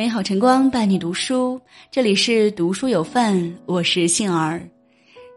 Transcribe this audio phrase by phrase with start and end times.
[0.00, 4.66] 美好晨光伴你读书，这里是读书有范，我是杏儿。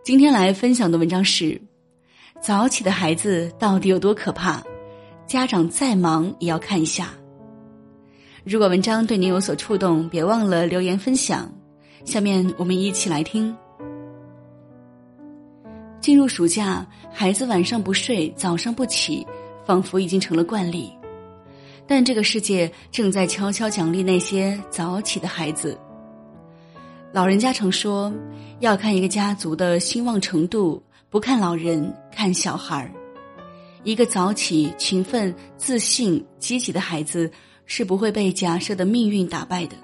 [0.06, 1.62] 今天来分享的文章是：
[2.40, 4.64] 早起的孩子到底有多可怕？
[5.28, 7.10] 家长再忙也要看一下。
[8.46, 11.54] 如果文章对您有所触动，别忘了留言分享。
[12.06, 13.54] 下面我们一起来听。
[16.00, 19.28] 进入暑假，孩子晚上不睡，早上不起，
[19.66, 20.90] 仿佛已经成了惯例。
[21.88, 25.78] 但这个世界正在悄悄奖励那些早起的孩子。
[27.12, 28.12] 老人家常说，
[28.60, 32.92] 要看一个家族的兴旺程度，不看老人，看小孩儿。
[33.84, 37.30] 一个早起、勤奋、自信、积极的孩子，
[37.66, 39.76] 是不会被假设的命运打败的。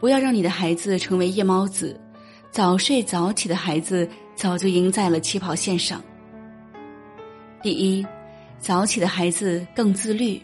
[0.00, 1.98] 不要让你的孩子成为夜猫子，
[2.50, 6.02] 早睡早起的孩子早就赢在了起跑线上。
[7.62, 8.04] 第一，
[8.58, 10.42] 早起的孩子更自律。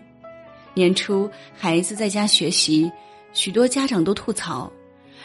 [0.78, 2.88] 年初，孩子在家学习，
[3.32, 4.72] 许多家长都吐槽，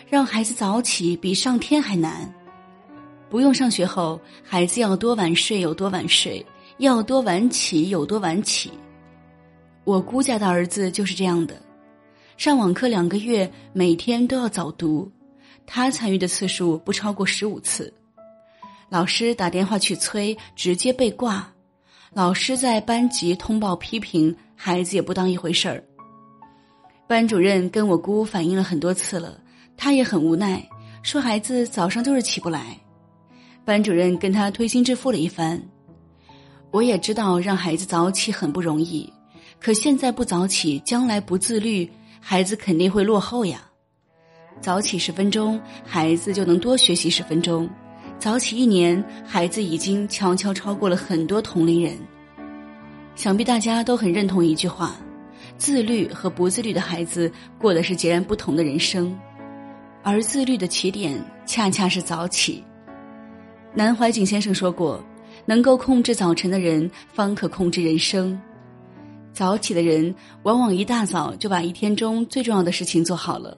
[0.09, 2.33] 让孩子早起比上天还难。
[3.29, 6.43] 不用上学后，孩子要多晚睡有多晚睡，
[6.79, 8.71] 要多晚起有多晚起。
[9.83, 11.61] 我姑家的儿子就是这样的，
[12.35, 15.11] 上网课两个月，每天都要早读，
[15.67, 17.93] 他参与的次数不超过十五次。
[18.89, 21.47] 老师打电话去催，直接被挂。
[22.11, 24.35] 老师在班级通报批评，
[24.65, 25.83] 孩子也不当一回事儿。
[27.05, 29.37] 班主任跟我姑反映了很多次了，
[29.75, 30.65] 他也很无奈，
[31.01, 32.79] 说孩子早上就是起不来。
[33.65, 35.61] 班主任跟他推心置腹了一番。
[36.71, 39.11] 我也知道让孩子早起很不容易，
[39.59, 41.91] 可现在不早起，将来不自律，
[42.21, 43.69] 孩子肯定会落后呀。
[44.61, 47.69] 早起十分钟，孩子就能多学习十分钟。
[48.17, 51.97] 早起一年，孩子已经悄悄超过了很多同龄人。
[53.15, 54.95] 想必大家都很认同一句话：
[55.57, 59.15] 自律和不自律的孩子过的是截然不同的人生，
[60.01, 62.63] 而自律的起点恰恰是早起。
[63.73, 65.03] 南怀瑾先生说过
[65.45, 68.39] ：“能够控制早晨的人，方可控制人生。”
[69.31, 70.13] 早起的人
[70.43, 73.57] 往往一大早就把一天中最重要的事情做好了。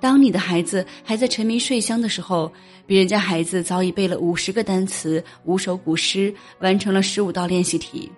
[0.00, 2.52] 当你的孩子还在沉迷睡香的时候，
[2.86, 8.10] 别人家孩子早已背了五十个单词、五首古诗，完成了十五道练习题。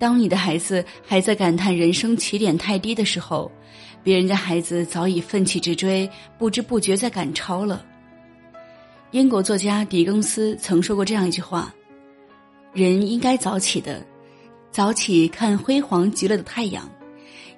[0.00, 3.52] 当你的孩子还在感叹人生起点太低的时候，
[4.02, 7.84] 别人家孩子早已奋起直追，不知不觉在赶超了。
[9.10, 11.70] 英国作家狄更斯曾说过这样一句话
[12.72, 14.02] ：“人应该早起的，
[14.70, 16.90] 早起看辉煌极了的太阳，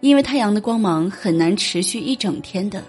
[0.00, 2.82] 因为太阳的光芒很难持续一整天的。”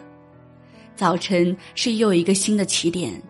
[0.97, 3.21] 早晨是又一个新的起点，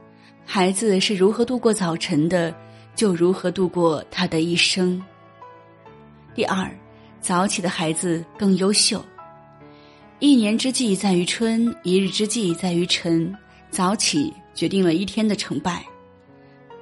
[0.46, 2.56] 孩子是如何度过早晨的，
[2.96, 5.04] 就如何度过他的一生。
[6.36, 6.68] 第二，
[7.22, 9.04] 早起的孩子更优秀。
[10.20, 13.34] 一年之计在于春，一日之计在于晨。
[13.70, 15.84] 早起决定了一天的成败。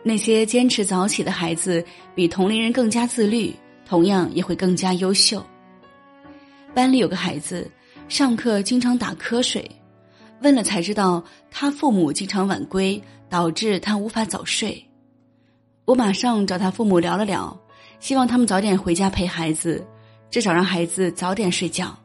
[0.04, 5.42] 那些坚持早起的孩子，比同龄人更加自律，同样也会更加优秀。
[6.74, 7.70] 班里有个孩子，
[8.10, 9.70] 上课经常打瞌睡。
[10.42, 14.86] 问了才知道，他父母经常晚归，导致他无法早睡。
[15.86, 17.58] 我马上找他父母聊了聊，
[18.02, 19.86] 希望他们早点回家陪孩子，
[20.30, 21.98] 至少让孩子早点睡觉。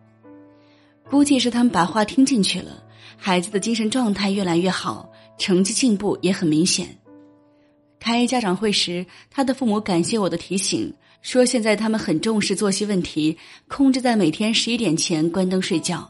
[1.11, 2.83] 估计是他们把话听进去了，
[3.17, 6.87] 孩子的精神状态越来越好，成绩进步也很明显。
[7.99, 10.93] 开家长会时，他的父母感谢我的提醒，
[11.23, 13.37] 说现在他们很重视作息问题，
[13.67, 16.09] 控制在每天十一点前关灯睡觉。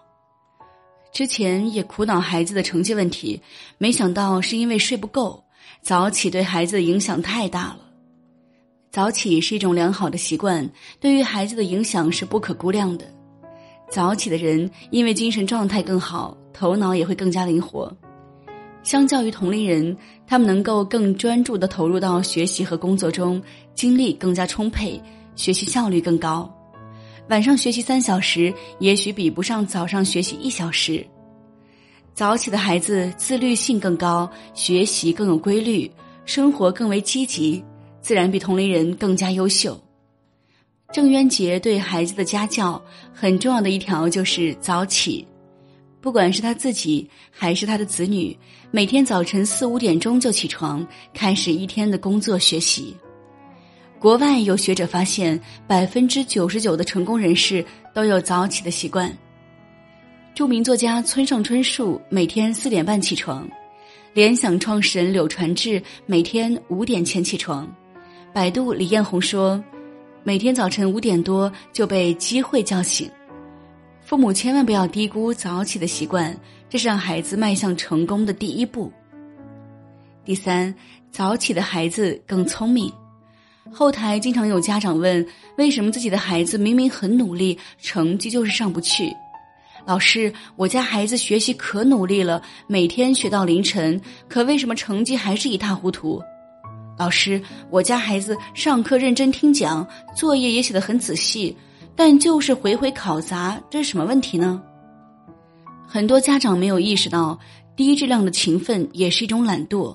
[1.13, 3.41] 之前也苦恼孩子的成绩问题，
[3.79, 5.45] 没想到是因为睡不够。
[5.81, 7.86] 早起对孩子影响太大了。
[8.91, 13.05] 早起是一种良好的习惯，对于孩子的影响是不可估量的。
[13.91, 17.95] 早起的人因为精神状态更好，头脑也会更加灵活。
[18.83, 23.43] 相较于同龄人，他们能够更专注的投入到学习和工作中，
[23.75, 25.01] 精力更加充沛，
[25.35, 26.51] 学习效率更高。
[27.29, 31.05] 晚上学习三小时，也许比不上早上学习一小时。
[32.15, 35.91] 早起的孩子自律性更高，学习更有规律，
[36.25, 37.63] 生活更为积极，
[38.07, 39.77] 自然比同龄人更加优秀。
[40.93, 42.81] 郑渊洁对孩子的家教
[43.13, 45.27] 很重要的一条就是早起，
[46.01, 48.39] 不管是他自己还是他的子女，
[48.71, 52.97] 每天早晨四五点钟就起床，开始一天的工作学习。
[53.99, 59.13] 国外有学者发现，百分之九十九的成功人士都有早起的习惯。
[60.33, 63.51] 著名作家村上春树每天四点半起床，
[64.15, 67.69] 联想创始人柳传志每天五点前起床，
[68.37, 69.59] 百度李彦宏说，
[70.23, 73.11] 每天早晨五点多就被机会叫醒。
[74.03, 76.39] 父母千万不要低估早起的习惯，
[76.69, 78.93] 这是让孩子迈向成功的第一步。
[80.23, 80.75] 第三，
[81.11, 82.93] 早起的孩子更聪明。
[83.73, 89.11] 后台经常有家长问：为什么自己的孩子明明很努力，成绩就是上不去？
[89.87, 93.99] 老师，我家孩子学习可努力了，每天学到凌晨，
[94.29, 96.23] 可为什么成绩还是一塌糊涂？
[96.97, 97.41] 老师，
[97.71, 101.55] 我家孩子上课认真听讲，作业也写得很仔细，
[101.95, 104.63] 但就是回回考砸，这是什么问题呢？
[105.87, 107.39] 很多家长没有意识到，
[107.77, 109.95] 低质量的勤奋也是一种懒惰，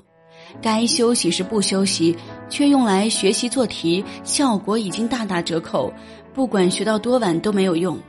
[0.62, 2.16] 该休息时不休息，
[2.50, 5.92] 却用来学习做题，效果已经大打折扣。
[6.34, 8.00] 不管学到多晚都没有用，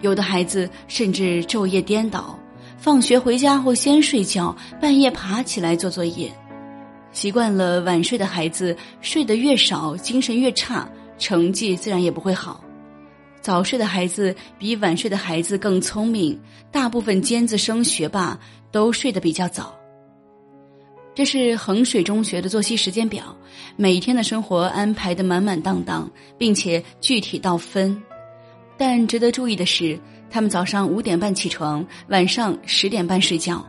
[0.00, 2.38] 有的孩子甚至昼夜颠倒，
[2.78, 6.32] 放学回家后先睡觉，半夜爬起来做作业。
[7.14, 12.62] 习惯了晚睡的孩子，睡得越少，精神越差，成绩自然也不会好。
[13.40, 16.38] 早睡的孩子比晚睡的孩子更聪明，
[16.72, 18.38] 大部分尖子生、学霸
[18.72, 19.74] 都睡得比较早。
[21.14, 23.36] 这是衡水中学的作息时间表，
[23.76, 27.96] 每天的生活安排的满满当当，并且具体到分。
[28.76, 29.96] 但值得注意的是，
[30.28, 33.64] 他们早上五点半起床，晚上十点半睡觉。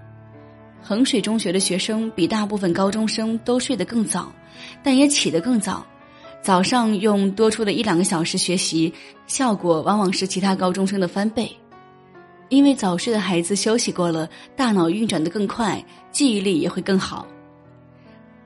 [0.87, 4.31] 衡水中学的学生比大部分高中生都睡得更早，
[4.83, 5.83] 但也起得更早。
[6.43, 8.93] 早上用多出的一两个小时学习，
[9.25, 11.51] 效果往往是其他高中生的翻倍。
[12.49, 17.25] 因为早睡的孩子休息过了，大脑运转的更快，记忆力也会更好。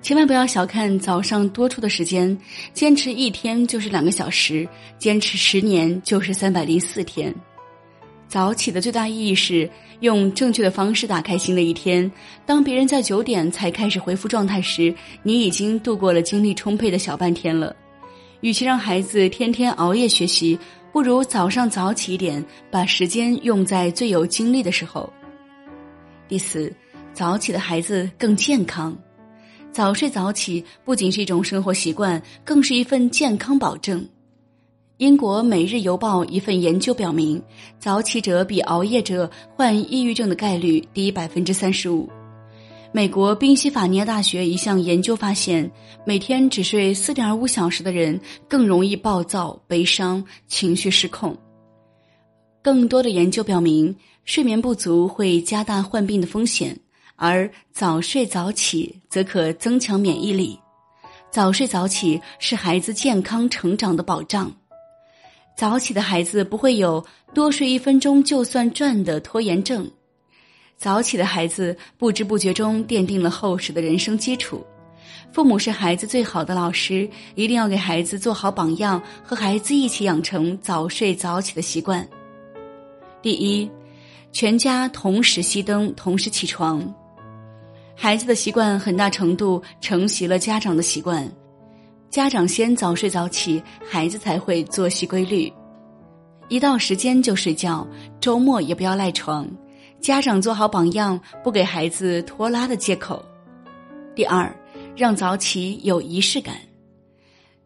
[0.02, 2.40] 千万不要小看早上多出的时间，
[2.74, 4.66] 坚持一天就是两个小时，
[4.98, 7.36] 坚持十年就是三百零四天。
[8.30, 9.68] 早起的最大意义是
[10.02, 12.10] 用正确的方式打开新的一天。
[12.46, 14.94] 当别人在九点才开始恢复状态时，
[15.24, 17.76] 你已经度过了精力充沛的小半天了。
[18.42, 20.58] 与其让孩子天天熬夜学习，
[20.94, 25.12] 不如早上早起一点，把时间用在最有精力的时候。
[26.28, 26.72] 第四，
[27.12, 28.96] 早起的孩子更健康。
[29.72, 34.08] 早睡早起不仅是一种生活习惯，更是一份健康保证。
[35.00, 37.42] 英国《每日邮报》一份研究表明，
[37.80, 42.10] 早起者比熬夜者患抑郁症的概率低百分之三十五。
[42.92, 45.72] 美国宾夕法尼亚大学一项研究发现，
[46.06, 51.34] 每天只睡四点五小时的人更容易暴躁、悲伤、情绪失控。
[52.62, 56.78] 更多的研究表明，睡眠不足会加大患病的风险，
[57.16, 60.60] 而早睡早起则可增强免疫力。
[61.32, 64.52] 早睡早起是孩子健康成长的保障。
[65.60, 69.92] 早起的孩子不会有多睡一分钟就算赚的拖延症，
[70.78, 74.66] 早起的孩子不知不觉中奠定了厚实的人生基础。
[75.34, 82.08] 父母是孩子最好的老师，一定要给孩子做好榜样，和孩子一起养成早睡早起的习惯。
[83.22, 83.70] 第一，
[84.32, 86.82] 全家同时熄灯，同时起床。
[87.98, 91.30] 孩子的习惯很大程度承袭了家长的习惯。
[92.10, 95.52] 家长先早睡早起，孩子才会作息规律。
[96.48, 97.88] 一到时间就睡觉，
[98.20, 99.48] 周末也不要赖床。
[100.02, 103.24] 家长做好榜样，不给孩子拖拉的借口。
[104.16, 104.52] 第二，
[104.96, 106.56] 让早起有仪式感，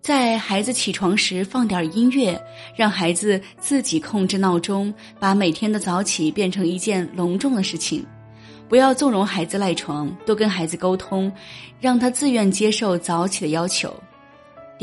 [0.01, 2.37] 在孩子起床时放点音乐，
[2.75, 8.05] 让孩子自己控制闹钟，把每天的早起变成一件隆重的事情。
[8.67, 11.31] 不要纵容孩子赖床，多跟孩子沟通，
[11.79, 13.93] 让他自愿接受早起的要求。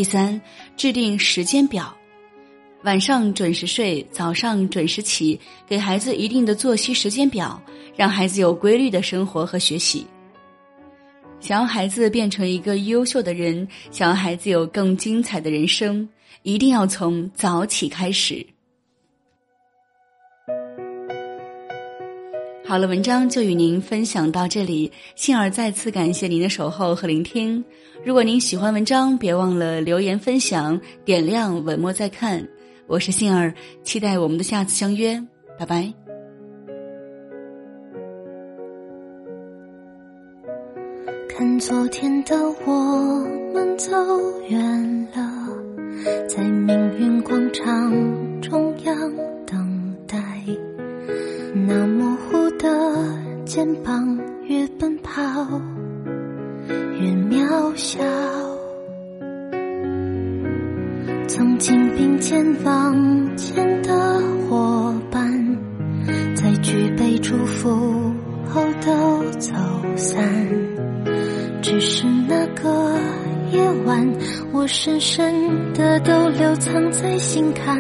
[0.01, 0.41] 第三，
[0.79, 1.95] 制定时间表，
[2.85, 5.39] 晚上准时睡，早上准时起，
[5.69, 7.63] 给孩子一定的作息时间表，
[7.95, 10.07] 让孩子有规律的生活和学习。
[11.39, 16.09] 想要孩子变成一个优秀的人，想要孩子有更精彩的人生，
[16.45, 18.47] 一定要从早起开始。
[22.71, 24.93] 好了，文章就与您分享到这里。
[25.17, 27.65] 杏儿再次感谢您的守候和聆听。
[28.05, 32.47] 如果您喜欢文章，别忘了留言分享、点亮、文末再看。
[32.87, 35.21] 我是杏儿，期待我们的下次相约。
[35.59, 35.93] 拜拜。
[41.29, 42.73] 看昨天的我
[43.53, 43.91] 们走
[44.49, 45.59] 远了，
[46.29, 49.20] 在命运广场中央
[53.53, 55.21] 肩膀越奔跑。
[57.01, 57.99] 越渺小，
[61.27, 65.59] 曾经并肩往前的伙伴，
[66.37, 68.13] 在举杯祝福
[68.47, 69.53] 后都走
[69.97, 70.25] 散。
[71.61, 72.97] 只是那个
[73.51, 74.09] 夜晚，
[74.53, 75.35] 我深深
[75.75, 77.77] 的都留藏在心坎。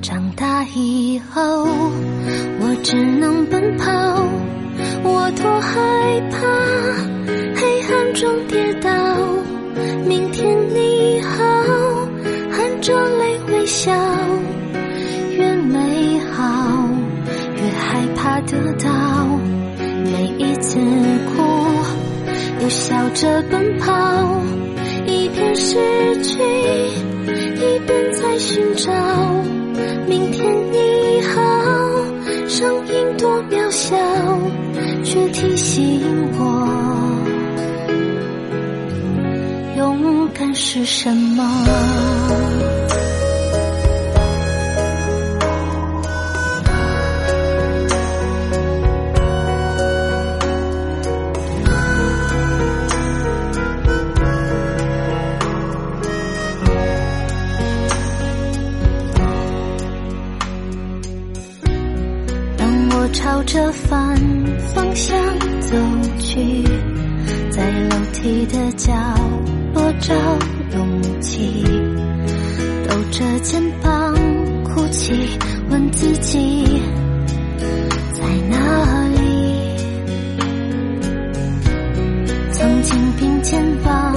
[0.00, 1.66] 长大以后，
[2.60, 4.24] 我只能奔跑，
[5.02, 6.36] 我多害怕
[7.54, 8.90] 黑暗中跌倒。
[10.06, 11.44] 明天你好，
[12.50, 13.92] 含着泪微笑，
[15.36, 16.88] 越美好
[17.56, 18.90] 越害怕得到。
[20.04, 20.78] 每一次
[21.34, 21.42] 哭，
[22.62, 24.40] 又笑着奔跑，
[25.06, 25.76] 一边失
[26.22, 28.90] 去，一边在寻找。
[33.80, 33.96] 笑，
[35.02, 36.02] 却提醒
[36.38, 36.42] 我，
[39.78, 41.42] 勇敢是什么。
[63.12, 64.16] 朝着反
[64.74, 65.18] 方向
[65.60, 65.76] 走
[66.18, 66.62] 去，
[67.50, 68.92] 在楼梯的角
[69.74, 70.14] 落找
[70.74, 71.64] 勇气，
[72.88, 74.14] 抖着肩膀
[74.64, 75.12] 哭泣，
[75.68, 76.80] 问自己
[78.12, 79.54] 在哪里？
[82.52, 84.09] 曾经并肩往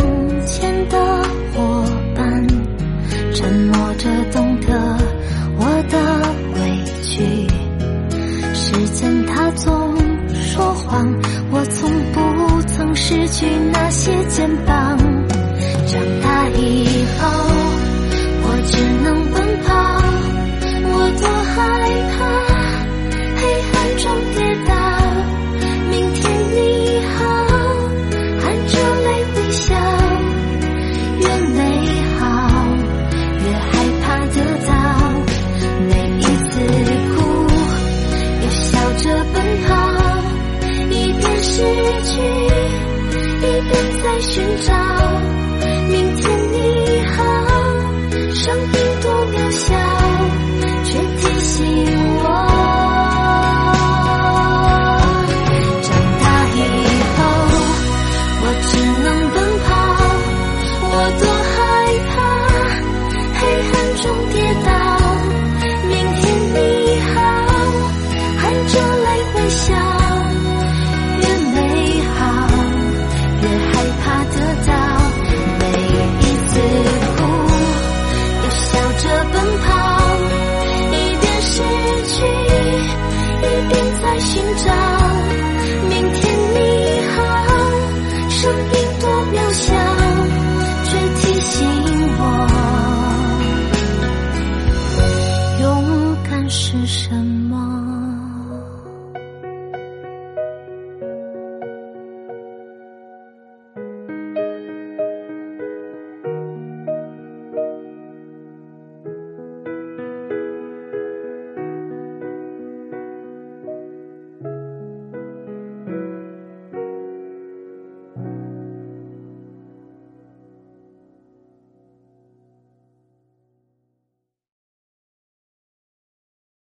[51.53, 51.61] 希
[51.93, 52.12] 望。